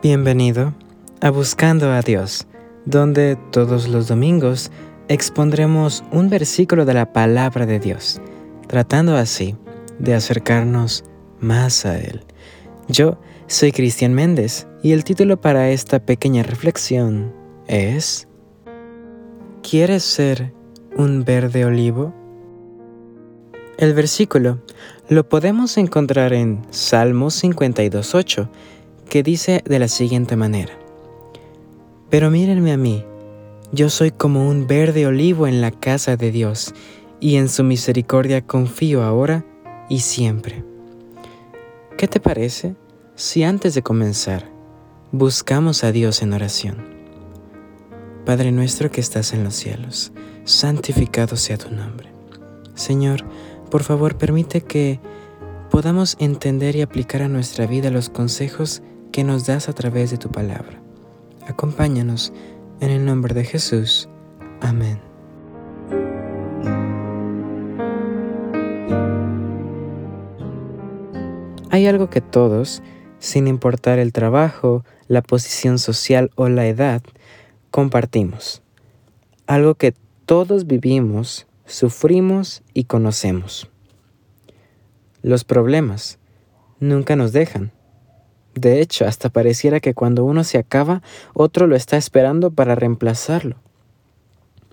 [0.00, 0.74] Bienvenido
[1.20, 2.46] a Buscando a Dios,
[2.84, 4.70] donde todos los domingos
[5.08, 8.20] expondremos un versículo de la palabra de Dios,
[8.68, 9.56] tratando así
[9.98, 11.02] de acercarnos
[11.40, 12.22] más a Él.
[12.86, 17.34] Yo soy Cristian Méndez y el título para esta pequeña reflexión
[17.66, 18.28] es
[19.68, 20.52] ¿Quieres ser
[20.96, 22.14] un verde olivo?
[23.78, 24.60] El versículo
[25.08, 28.48] lo podemos encontrar en Salmos 52.8
[29.08, 30.72] que dice de la siguiente manera,
[32.10, 33.04] Pero mírenme a mí,
[33.72, 36.74] yo soy como un verde olivo en la casa de Dios,
[37.20, 39.44] y en su misericordia confío ahora
[39.88, 40.64] y siempre.
[41.96, 42.76] ¿Qué te parece
[43.16, 44.48] si antes de comenzar
[45.10, 46.76] buscamos a Dios en oración?
[48.24, 50.12] Padre nuestro que estás en los cielos,
[50.44, 52.08] santificado sea tu nombre.
[52.74, 53.24] Señor,
[53.70, 55.00] por favor permite que
[55.70, 60.18] podamos entender y aplicar a nuestra vida los consejos que nos das a través de
[60.18, 60.80] tu palabra.
[61.46, 62.32] Acompáñanos
[62.80, 64.08] en el nombre de Jesús.
[64.60, 65.00] Amén.
[71.70, 72.82] Hay algo que todos,
[73.18, 77.02] sin importar el trabajo, la posición social o la edad,
[77.70, 78.62] compartimos.
[79.46, 83.70] Algo que todos vivimos, sufrimos y conocemos.
[85.22, 86.18] Los problemas
[86.80, 87.72] nunca nos dejan.
[88.58, 91.00] De hecho, hasta pareciera que cuando uno se acaba,
[91.32, 93.54] otro lo está esperando para reemplazarlo.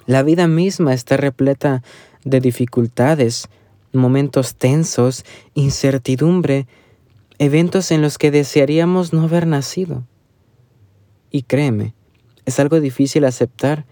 [0.08, 1.83] La vida misma está repleta
[2.23, 3.47] de dificultades,
[3.94, 6.66] momentos tensos, incertidumbre,
[7.38, 10.03] eventos en los que desearíamos no haber nacido.
[11.30, 11.94] Y créeme,
[12.45, 13.86] es algo difícil aceptar,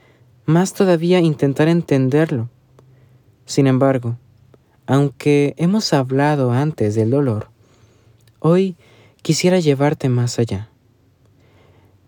[0.46, 2.50] más todavía intentar entenderlo.
[3.46, 4.18] Sin embargo,
[4.88, 7.50] aunque hemos hablado antes del dolor,
[8.40, 8.76] hoy
[9.24, 10.70] quisiera llevarte más allá.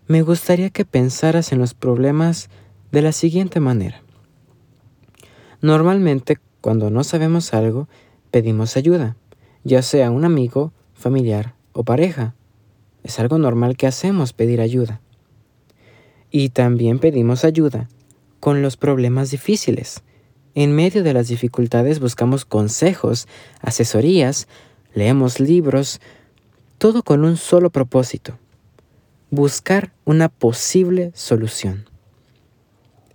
[0.06, 2.48] Me gustaría que pensaras en los problemas
[2.92, 4.02] de la siguiente manera.
[5.62, 7.88] Normalmente, cuando no sabemos algo,
[8.30, 9.16] pedimos ayuda,
[9.64, 12.34] ya sea un amigo, familiar o pareja.
[13.02, 15.00] Es algo normal que hacemos pedir ayuda.
[16.30, 17.88] Y también pedimos ayuda
[18.40, 20.02] con los problemas difíciles.
[20.54, 23.26] En medio de las dificultades buscamos consejos,
[23.62, 24.48] asesorías,
[24.94, 26.00] leemos libros,
[26.78, 28.38] todo con un solo propósito,
[29.30, 31.88] buscar una posible solución.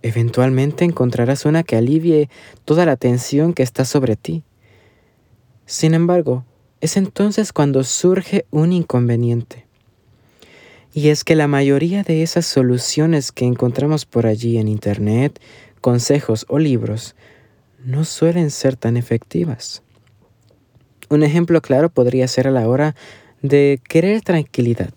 [0.02, 2.28] Eventualmente encontrarás una que alivie
[2.64, 4.42] toda la tensión que está sobre ti.
[5.64, 6.44] Sin embargo,
[6.80, 9.66] es entonces cuando surge un inconveniente.
[10.92, 15.40] Y es que la mayoría de esas soluciones que encontramos por allí en Internet,
[15.80, 17.14] consejos o libros,
[17.84, 19.82] no suelen ser tan efectivas.
[21.08, 22.94] Un ejemplo claro podría ser a la hora
[23.42, 24.94] de querer tranquilidad.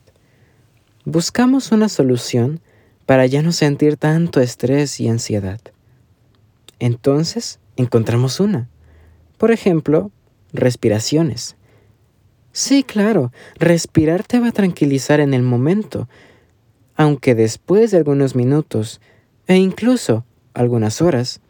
[1.03, 2.61] Buscamos una solución
[3.05, 5.59] para ya no sentir tanto estrés y ansiedad.
[6.79, 8.69] Entonces, encontramos una.
[9.37, 10.11] Por ejemplo,
[10.53, 11.55] respiraciones.
[12.51, 16.07] Sí, claro, respirar te va a tranquilizar en el momento,
[16.95, 19.01] aunque después de algunos minutos
[19.47, 21.41] e incluso algunas horas,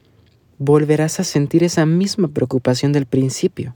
[0.57, 3.75] volverás a sentir esa misma preocupación del principio.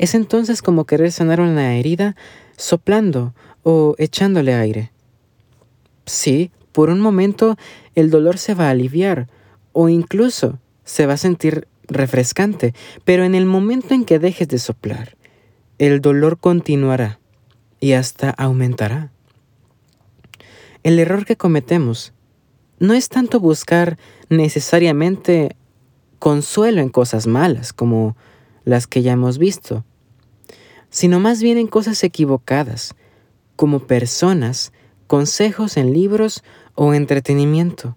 [0.00, 2.16] Es entonces como querer sanar una herida
[2.56, 4.92] soplando o echándole aire.
[6.06, 7.58] Sí, por un momento
[7.94, 9.28] el dolor se va a aliviar
[9.72, 12.72] o incluso se va a sentir refrescante,
[13.04, 15.18] pero en el momento en que dejes de soplar,
[15.76, 17.20] el dolor continuará
[17.78, 19.12] y hasta aumentará.
[20.82, 22.14] El error que cometemos
[22.78, 23.98] no es tanto buscar
[24.30, 25.56] necesariamente
[26.18, 28.16] consuelo en cosas malas como
[28.64, 29.84] las que ya hemos visto,
[30.90, 32.94] sino más bien en cosas equivocadas,
[33.56, 34.72] como personas,
[35.06, 36.42] consejos en libros
[36.74, 37.96] o entretenimiento.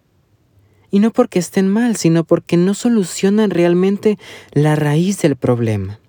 [0.91, 4.17] Y no porque estén mal, sino porque no solucionan realmente
[4.51, 5.99] la raíz del problema.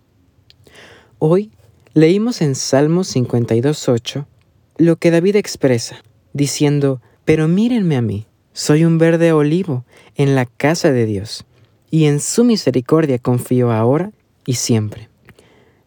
[1.19, 1.51] Hoy
[1.95, 4.27] leímos en Salmos 52.8
[4.77, 6.03] lo que David expresa,
[6.33, 9.85] diciendo, Pero mírenme a mí, soy un verde olivo
[10.17, 11.45] en la casa de Dios,
[11.91, 14.11] y en su misericordia confío ahora
[14.45, 15.09] y siempre.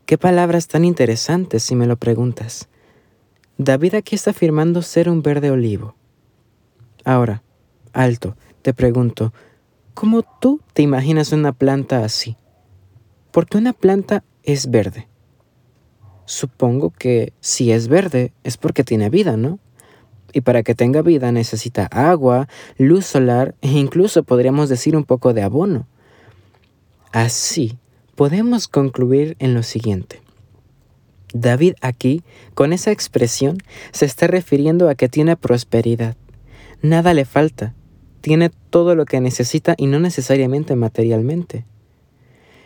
[0.07, 2.69] Qué palabras tan interesantes si me lo preguntas.
[3.57, 5.95] David aquí está afirmando ser un verde olivo.
[7.03, 7.43] Ahora,
[7.91, 9.33] alto, te pregunto,
[9.93, 12.37] ¿cómo tú te imaginas una planta así?
[13.31, 15.09] Porque una planta es verde.
[16.23, 19.59] Supongo que si es verde es porque tiene vida, ¿no?
[20.31, 25.33] Y para que tenga vida necesita agua, luz solar e incluso podríamos decir un poco
[25.33, 25.85] de abono.
[27.11, 27.77] Así
[28.17, 30.21] podemos concluir en lo siguiente.
[31.35, 32.23] David aquí,
[32.55, 33.59] con esa expresión,
[33.91, 36.17] se está refiriendo a que tiene prosperidad.
[36.81, 37.75] Nada le falta.
[38.21, 41.63] Tiene todo lo que necesita y no necesariamente materialmente,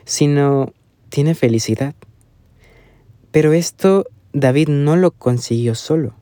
[0.05, 0.71] sino
[1.09, 1.95] tiene felicidad.
[3.31, 6.15] Pero esto David no lo consiguió solo.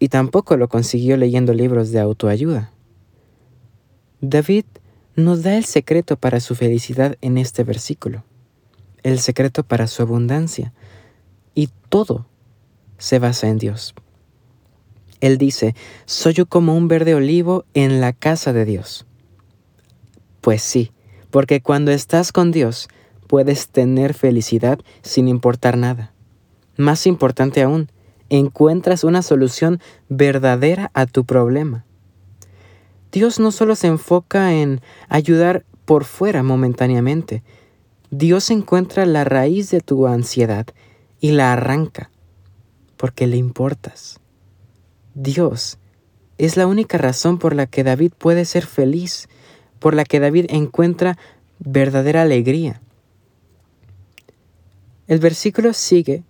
[0.00, 2.72] Y tampoco lo consiguió leyendo libros de autoayuda.
[4.20, 4.64] David
[5.16, 8.24] nos da el secreto para su felicidad en este versículo,
[9.02, 10.74] el secreto para su abundancia,
[11.54, 12.26] y todo
[12.98, 13.94] se basa en Dios.
[15.20, 15.74] Él dice,
[16.04, 19.06] soy yo como un verde olivo en la casa de Dios.
[20.42, 20.92] Pues sí,
[21.30, 22.88] porque cuando estás con Dios
[23.26, 26.12] puedes tener felicidad sin importar nada.
[26.76, 27.90] Más importante aún,
[28.28, 29.80] encuentras una solución
[30.10, 31.85] verdadera a tu problema.
[33.16, 37.42] Dios no solo se enfoca en ayudar por fuera momentáneamente,
[38.10, 40.66] Dios encuentra la raíz de tu ansiedad
[41.18, 42.10] y la arranca,
[42.98, 44.20] porque le importas.
[45.14, 45.78] Dios
[46.36, 49.30] es la única razón por la que David puede ser feliz,
[49.78, 51.16] por la que David encuentra
[51.58, 52.82] verdadera alegría.
[55.06, 56.22] El versículo sigue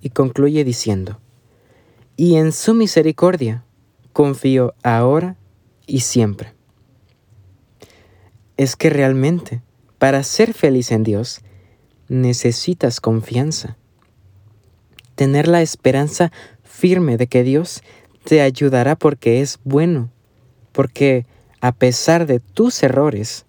[0.00, 1.18] y concluye diciendo,
[2.16, 3.64] y en su misericordia
[4.12, 5.36] confío ahora
[5.88, 6.54] y siempre.
[8.56, 9.62] Es que realmente,
[9.98, 11.40] para ser feliz en Dios,
[12.08, 13.76] necesitas confianza.
[15.16, 16.30] Tener la esperanza
[16.62, 17.82] firme de que Dios
[18.24, 20.10] te ayudará porque es bueno,
[20.70, 21.26] porque
[21.60, 23.46] a pesar de tus errores,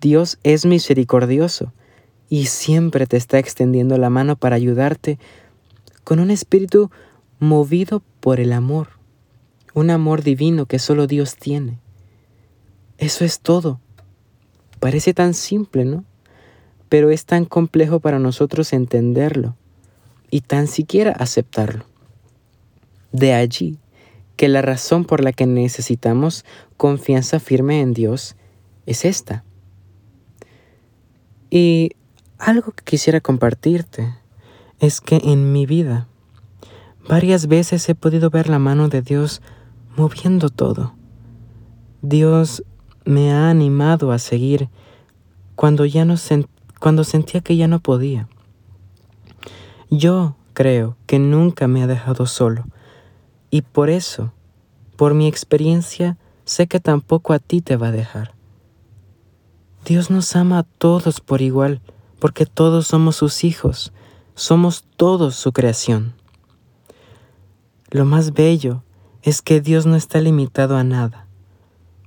[0.00, 1.72] Dios es misericordioso
[2.28, 5.18] y siempre te está extendiendo la mano para ayudarte
[6.02, 6.90] con un espíritu
[7.38, 8.95] movido por el amor,
[9.76, 11.78] un amor divino que solo Dios tiene.
[12.96, 13.78] Eso es todo.
[14.80, 16.02] Parece tan simple, ¿no?
[16.88, 19.54] Pero es tan complejo para nosotros entenderlo
[20.30, 21.84] y tan siquiera aceptarlo.
[23.12, 23.78] De allí
[24.36, 26.46] que la razón por la que necesitamos
[26.78, 28.34] confianza firme en Dios
[28.86, 29.44] es esta.
[31.50, 31.90] Y
[32.38, 34.14] algo que quisiera compartirte
[34.80, 36.08] es que en mi vida
[37.06, 39.42] varias veces he podido ver la mano de Dios
[39.96, 40.94] moviendo todo.
[42.02, 42.62] Dios
[43.04, 44.68] me ha animado a seguir
[45.54, 46.14] cuando ya no
[46.80, 48.28] cuando sentía que ya no podía.
[49.90, 52.66] Yo creo que nunca me ha dejado solo
[53.50, 54.32] y por eso,
[54.96, 58.34] por mi experiencia, sé que tampoco a ti te va a dejar.
[59.84, 61.80] Dios nos ama a todos por igual,
[62.18, 63.92] porque todos somos sus hijos
[64.36, 66.14] somos todos su creación.
[67.90, 68.82] Lo más bello
[69.26, 71.26] es que Dios no está limitado a nada.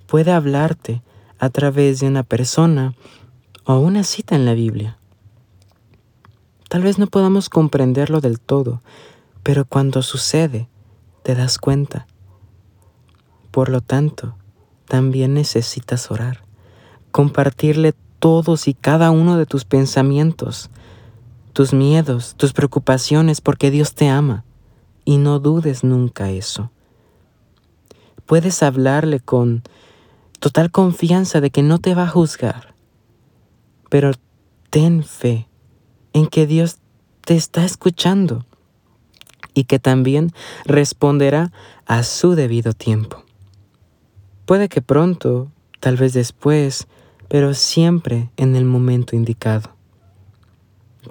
[0.07, 1.04] Puede hablarte
[1.38, 2.95] a través de una persona
[3.66, 4.98] o una cita en la Biblia.
[6.69, 8.81] Tal vez no podamos comprenderlo del todo,
[9.44, 10.69] pero cuando sucede,
[11.21, 12.07] te das cuenta.
[13.51, 14.38] Por lo tanto,
[14.88, 16.45] también necesitas orar,
[17.12, 20.69] compartirle todos y cada uno de tus pensamientos,
[21.51, 24.45] tus miedos, tus preocupaciones, porque Dios te ama.
[25.04, 26.72] Y no dudes nunca eso.
[28.29, 29.63] Puedes hablarle con
[30.39, 32.75] total confianza de que no te va a juzgar.
[33.89, 34.11] Pero
[34.69, 35.47] ten fe
[36.13, 36.77] en que Dios
[37.25, 38.45] te está escuchando
[39.55, 40.31] y que también
[40.65, 41.51] responderá
[41.88, 43.24] a su debido tiempo.
[44.45, 46.88] Puede que pronto, tal vez después,
[47.29, 49.71] pero siempre en el momento indicado.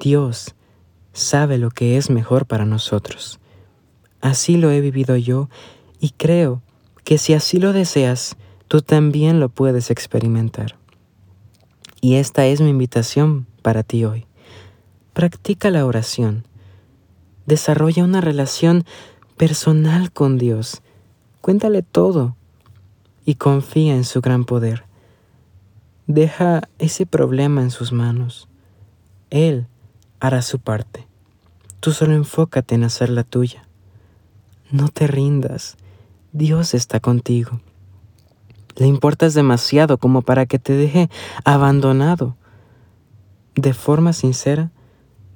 [0.00, 0.54] Dios
[1.12, 3.40] sabe lo que es mejor para nosotros.
[4.20, 5.48] Así lo he vivido yo
[5.98, 6.62] y creo
[7.08, 8.36] que si así lo deseas,
[8.68, 10.76] tú también lo puedes experimentar.
[12.02, 14.26] Y esta es mi invitación para ti hoy.
[15.14, 16.46] Practica la oración.
[17.46, 18.84] Desarrolla una relación
[19.38, 20.82] personal con Dios.
[21.40, 22.36] Cuéntale todo
[23.24, 24.84] y confía en su gran poder.
[26.08, 28.48] Deja ese problema en sus manos.
[29.30, 29.66] Él
[30.20, 31.06] hará su parte.
[31.80, 33.66] Tú solo enfócate en hacer la tuya.
[34.70, 35.78] No te rindas.
[36.38, 37.60] Dios está contigo.
[38.76, 41.10] Le importas demasiado como para que te deje
[41.44, 42.36] abandonado.
[43.56, 44.70] De forma sincera,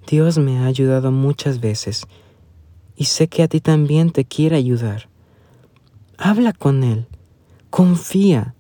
[0.07, 2.07] Dios me ha ayudado muchas veces
[2.95, 5.09] y sé que a ti también te quiere ayudar.
[6.19, 7.09] Habla con Él.
[7.71, 8.55] Confía.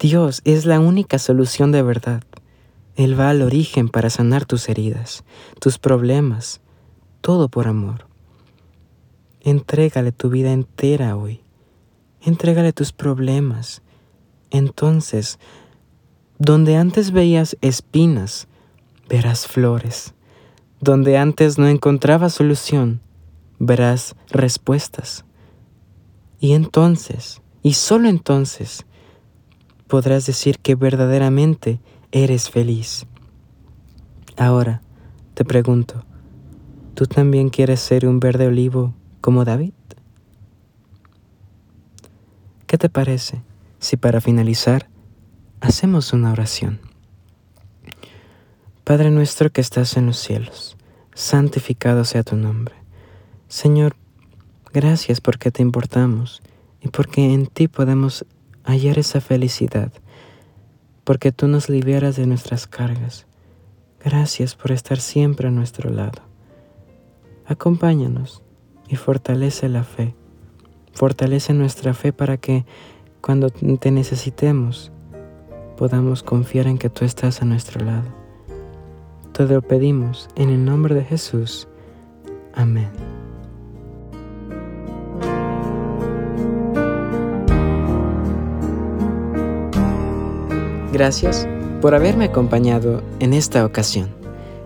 [0.00, 2.24] Dios es la única solución de verdad.
[2.96, 5.22] Él va al origen para sanar tus heridas,
[5.60, 6.62] tus problemas,
[7.20, 8.08] todo por amor.
[9.40, 11.44] Entrégale tu vida entera hoy.
[12.22, 13.82] Entrégale tus problemas.
[14.50, 15.38] Entonces,
[16.38, 18.48] donde antes veías espinas,
[19.08, 20.14] verás flores.
[20.80, 23.02] donde antes no encontraba solución,
[23.58, 25.24] verás respuestas.
[26.40, 28.86] Y entonces, y solo entonces,
[29.88, 31.80] podrás decir que verdaderamente
[32.12, 33.06] eres feliz.
[34.38, 34.80] Ahora,
[35.34, 36.02] te pregunto,
[36.94, 39.74] ¿tú también quieres ser un verde olivo como David?
[42.70, 43.42] ¿Qué te parece
[43.80, 44.88] si para finalizar
[45.60, 46.78] hacemos una oración?
[48.84, 50.76] Padre nuestro que estás en los cielos,
[51.12, 52.76] santificado sea tu nombre.
[53.48, 53.96] Señor,
[54.72, 56.42] gracias porque te importamos
[56.80, 58.24] y porque en ti podemos
[58.62, 59.90] hallar esa felicidad,
[61.02, 63.26] porque tú nos liberas de nuestras cargas.
[63.98, 66.22] Gracias por estar siempre a nuestro lado.
[67.46, 68.44] Acompáñanos
[68.86, 70.14] y fortalece la fe.
[70.92, 72.64] Fortalece nuestra fe para que
[73.20, 74.92] cuando te necesitemos
[75.76, 78.04] podamos confiar en que tú estás a nuestro lado.
[79.32, 81.68] Te lo pedimos en el nombre de Jesús.
[82.54, 82.90] Amén.
[90.92, 91.48] Gracias
[91.80, 94.10] por haberme acompañado en esta ocasión.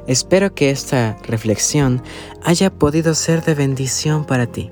[0.07, 2.03] Espero que esta reflexión
[2.43, 4.71] haya podido ser de bendición para ti.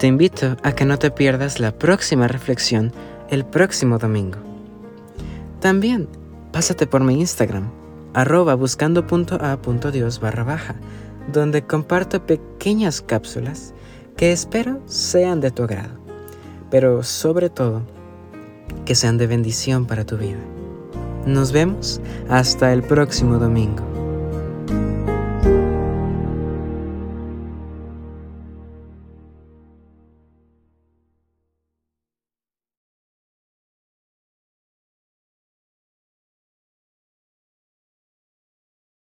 [0.00, 2.90] Te invito a que no te pierdas la próxima reflexión
[3.28, 4.38] el próximo domingo.
[5.60, 6.08] También
[6.52, 7.70] pásate por mi Instagram
[8.14, 10.76] arroba buscando.a.dios barra baja,
[11.30, 13.74] donde comparto pequeñas cápsulas
[14.16, 15.98] que espero sean de tu agrado,
[16.70, 17.82] pero sobre todo
[18.86, 20.40] que sean de bendición para tu vida.
[21.26, 23.89] Nos vemos hasta el próximo domingo.